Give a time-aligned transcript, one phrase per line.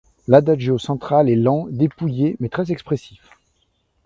[0.27, 3.21] L'adagio central est lent, dépouillé mais très expressif.